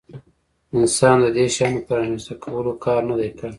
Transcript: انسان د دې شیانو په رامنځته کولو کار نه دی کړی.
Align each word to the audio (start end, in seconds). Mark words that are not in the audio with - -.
انسان 0.77 1.17
د 1.23 1.27
دې 1.37 1.45
شیانو 1.55 1.85
په 1.87 1.93
رامنځته 1.99 2.33
کولو 2.43 2.71
کار 2.85 3.01
نه 3.09 3.15
دی 3.19 3.29
کړی. 3.39 3.49